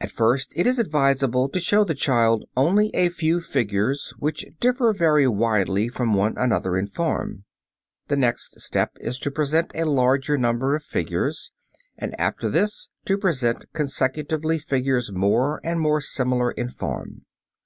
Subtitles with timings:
[0.00, 4.94] At first it is advisable to show the child only a few figures which differ
[4.94, 7.44] very widely from one another in form.
[8.08, 11.52] The next step is to present a larger number of figures,
[11.98, 17.26] and after this to present consecutively figures more and more similar in form.